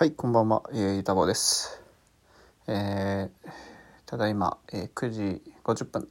[0.00, 1.82] はい、こんばんは、えー、ゆたぼうです。
[2.66, 3.50] えー、
[4.06, 6.08] ただいま、えー、9時50分。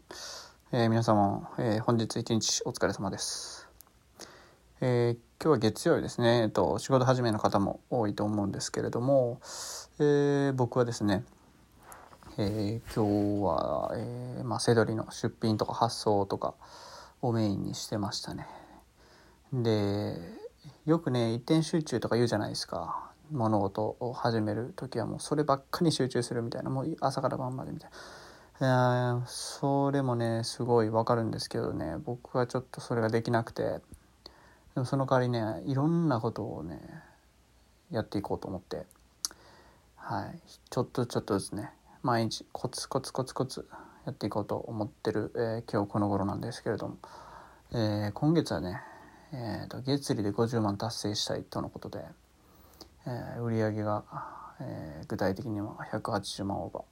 [0.71, 3.67] えー皆様、えー本日一日お疲れ様です。
[4.79, 6.43] えー今日は月曜日ですね。
[6.43, 9.39] えっと、仕事始めの方も多いと思うんですけれども、
[9.97, 11.23] えー僕はですね、
[12.37, 16.53] えー今日は、えーまあ、セドリの出品とか発送とか
[17.23, 18.45] をメインにしてましたね。
[19.51, 20.15] で
[20.85, 26.69] よくね一点集中とか言うじゃないですか物事を始める時はもうそればっかり集中するみたいな。
[26.69, 27.89] もう朝から晩までみたい
[28.59, 31.97] な、それもねすごいわかるんですけどね。
[32.03, 33.81] 僕はちょっとそれができなくて。
[34.75, 36.79] でもその代わりねいろんなことをね
[37.91, 38.85] やっていこうと思って。
[39.95, 40.39] はい。
[40.69, 41.71] ちょっとちょっとですね
[42.03, 43.67] 毎日コツコツコツコツ
[44.05, 46.97] やっていこうと思ってる、えー今日この頃なんですけれども、
[47.73, 48.81] えー今月はね、
[49.33, 52.05] えーと月利で50万達成したいとのことで、
[53.05, 54.03] えー売上が、
[54.59, 56.83] えー具体的には180万オーバ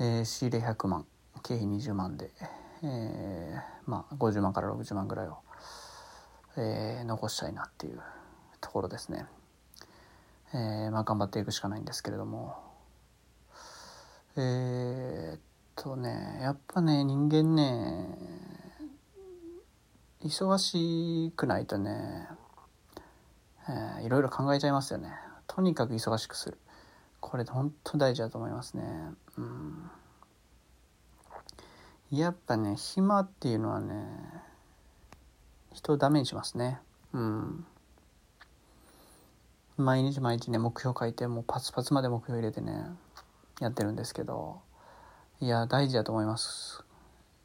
[0.00, 1.06] ー、えー仕入れ100万。
[1.42, 2.30] 経費20万で、
[2.82, 5.38] えーまあ、50万から60万ぐらいを、
[6.56, 8.00] えー残したいなっていう
[8.60, 9.26] ところですね。
[10.54, 12.56] えーまあ、頑張っていくしかないんですけれども。
[14.36, 15.40] えーっ
[15.76, 18.16] とねやっぱね人間ね
[20.24, 22.28] 忙しくないとね、
[23.68, 25.10] えーいろいろ考えちゃいますよね。
[25.46, 26.58] とにかく忙しくする。
[27.20, 28.84] これ本当大事だと思いますね。
[29.38, 29.90] うん。
[32.10, 34.06] やっぱね暇っていうのはね
[35.72, 36.78] 人をダメにしますね。
[37.12, 37.66] うん。
[39.76, 42.86] 毎日毎日ね目標書いてもうパツパツまで目標入れてね
[43.60, 44.60] やってるんですけど。
[45.40, 46.84] いや大事だと思います。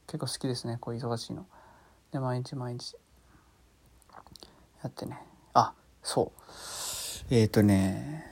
[0.07, 1.45] 結構好きですねこう忙しいの。
[2.11, 2.95] で毎日毎日
[4.83, 5.28] やってね。
[6.03, 6.39] そう。
[7.29, 8.25] えっ、ー、とね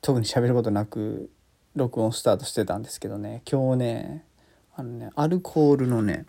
[0.00, 1.30] 特に喋ることなく
[1.76, 3.42] 録音スタートしてたんですけどね。
[3.50, 4.24] 今日ね
[4.76, 6.26] あのねアルコールのね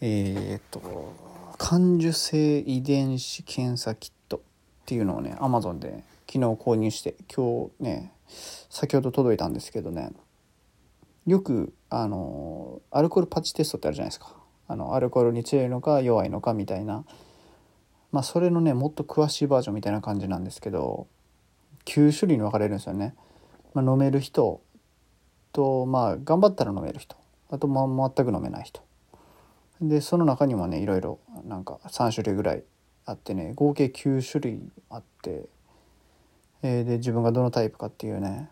[0.00, 1.14] えっ、ー、と
[1.58, 4.40] 感受性遺伝子検査キットっ
[4.86, 8.12] ていうのをねアマゾンで昨日購入して今日ね
[8.70, 10.10] 先ほど届いたんですけどね。
[11.26, 14.34] よくあのアルコールパッチテストってあるじゃないですか。
[14.66, 17.04] あのアルコールに強いのか弱いのかみたいな
[18.12, 21.06] まあそれのねもっと詳しいバージョンみたいな感じなんですけど
[21.84, 23.14] 9種類に分かれるんですよね、
[23.74, 24.60] まあ、飲める人
[25.52, 27.16] とまあ頑張ったら飲める人。
[27.50, 28.82] あとまあ全く飲めない人。
[29.80, 32.64] でその中にもねいろいろなんか3種類ぐらい
[33.06, 34.60] あってね合計9種類
[34.90, 35.46] あって、
[36.62, 38.50] えーで自分がどのタイプかっていうね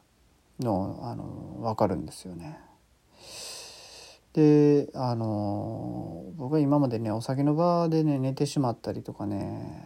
[0.61, 2.59] のあの分かるんですよね。
[4.37, 9.83] であの僕は今までねお酒の場でね寝てしまったりとかね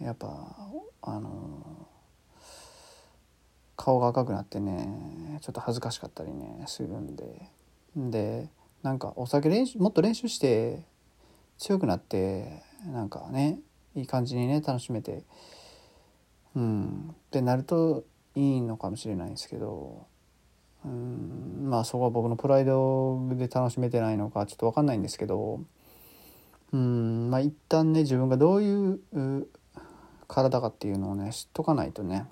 [0.00, 0.56] やっぱ
[1.02, 1.86] あの
[3.76, 7.48] 顔が赤くなってねちょっと恥ずかしかったりねするんで。
[7.96, 8.48] で
[8.82, 10.82] なんかお酒練習もっと練習して
[11.58, 13.60] 強くなってなんかね
[13.94, 15.22] いい感じにね楽しめて
[16.56, 18.04] うんってなると
[18.34, 20.06] いいのかもしれないですけど
[20.84, 25.60] うんまあそこは僕のプライドで楽しめてないのかちょっと分かんないんですけど
[26.72, 29.00] うんまあ一旦ね自分がどういう
[30.26, 32.26] 体かっていうのをね知っとかないとね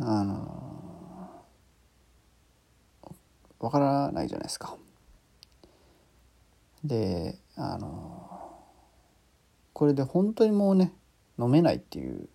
[0.00, 0.78] あの
[3.60, 4.76] 分からないじゃないですか。
[6.84, 8.62] であの
[9.72, 10.92] これで本当にもうね
[11.38, 12.28] 飲めないっていう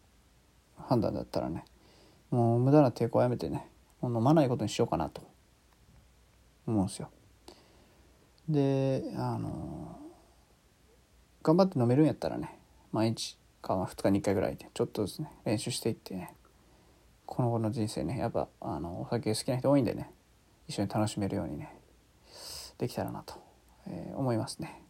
[0.77, 1.63] 判断だったらね
[2.33, 3.67] もう無駄な抵抗をやめてね
[4.01, 5.21] もう飲まないことにしようかなと
[6.65, 7.09] 思うんですよ。
[8.49, 9.99] であの
[11.43, 12.57] 頑張って飲めるんやったらね
[12.91, 16.33] 毎日か2日に1回ぐらいでちょっとずつね練習していってね
[17.27, 20.09] この後の人生ねやっぱあのお酒好きな人多いんでね
[20.67, 21.71] 一緒に楽しめるようにね
[22.79, 23.35] できたらなと、
[23.85, 24.81] えー思いますね。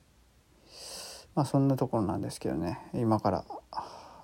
[1.35, 3.45] まあそんなところなんですけどね今から、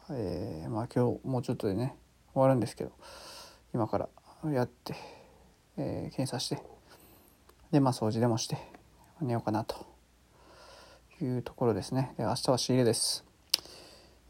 [0.10, 1.96] えーまあ今日もうちょっとでね
[2.34, 2.92] 終わるんですけど
[3.74, 4.10] 今から
[4.52, 4.96] やって、
[5.78, 6.62] えー検査して
[7.72, 8.58] でまあ掃除でもして
[9.22, 9.86] 寝ようかなと
[11.22, 12.14] いうところですね。
[12.18, 13.26] で明日は仕入れです。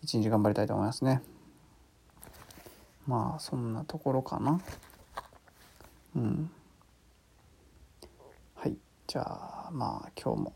[0.01, 1.21] 一日頑張りたいと思いますね。
[3.05, 4.59] まあそんなところかな。
[6.15, 6.51] うん。
[8.55, 8.75] はい。
[9.07, 9.21] じゃ
[9.67, 10.53] あまあ今日も、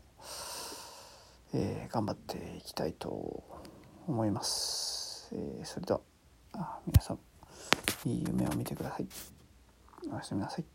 [1.52, 3.44] えー頑張っていきたいと
[4.06, 6.00] 思います、えーそれでは
[6.52, 7.33] あ皆さん。
[8.04, 9.06] いい夢を見てください。
[10.10, 10.73] おやすみなさい。